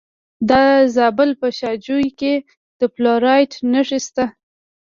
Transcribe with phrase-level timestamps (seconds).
[0.49, 0.51] د
[0.95, 2.33] زابل په شاجوی کې
[2.79, 4.25] د فلورایټ نښې شته.